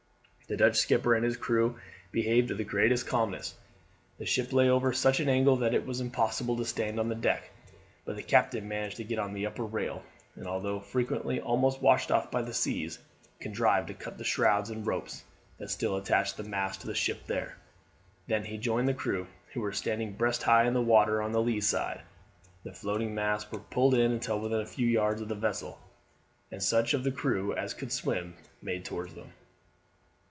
The 0.47 0.57
Dutch 0.57 0.75
skipper 0.75 1.15
and 1.15 1.23
his 1.23 1.37
crew 1.37 1.79
behaved 2.11 2.49
with 2.49 2.57
the 2.57 2.65
greatest 2.65 3.07
calmness; 3.07 3.55
the 4.17 4.25
ship 4.25 4.51
lay 4.51 4.69
over 4.69 4.89
at 4.89 4.97
such 4.97 5.21
an 5.21 5.29
angle 5.29 5.55
that 5.55 5.73
it 5.73 5.85
was 5.85 6.01
impossible 6.01 6.57
to 6.57 6.65
stand 6.65 6.99
on 6.99 7.07
the 7.07 7.15
deck; 7.15 7.51
but 8.03 8.17
the 8.17 8.21
captain 8.21 8.67
managed 8.67 8.97
to 8.97 9.05
get 9.05 9.17
on 9.17 9.31
the 9.33 9.45
upper 9.45 9.63
rail, 9.63 10.03
and 10.35 10.47
although 10.49 10.81
frequently 10.81 11.39
almost 11.39 11.81
washed 11.81 12.11
off 12.11 12.29
by 12.29 12.41
the 12.41 12.53
seas, 12.53 12.99
contrived 13.39 13.87
to 13.87 13.93
cut 13.93 14.17
the 14.17 14.25
shrouds 14.25 14.69
and 14.69 14.85
ropes 14.85 15.23
that 15.57 15.71
still 15.71 15.95
attached 15.95 16.35
the 16.35 16.43
masts 16.43 16.81
to 16.81 16.87
the 16.87 16.93
ship 16.95 17.27
there. 17.27 17.55
Then 18.27 18.43
he 18.43 18.57
joined 18.57 18.89
the 18.89 18.93
crew, 18.93 19.27
who 19.53 19.61
were 19.61 19.71
standing 19.71 20.11
breast 20.11 20.43
high 20.43 20.65
in 20.67 20.73
the 20.73 20.81
water 20.81 21.21
on 21.21 21.31
the 21.31 21.41
lee 21.41 21.61
side, 21.61 22.01
the 22.65 22.73
floating 22.73 23.15
masts 23.15 23.49
were 23.49 23.59
pulled 23.59 23.93
in 23.93 24.11
until 24.11 24.41
within 24.41 24.59
a 24.59 24.65
few 24.65 24.85
yards 24.87 25.21
of 25.21 25.29
the 25.29 25.33
vessel, 25.35 25.79
and 26.51 26.61
such 26.61 26.93
of 26.93 27.05
the 27.05 27.11
crew 27.13 27.53
as 27.55 27.73
could 27.73 27.93
swim 27.93 28.35
made 28.61 28.83
towards 28.83 29.13
them. 29.13 29.31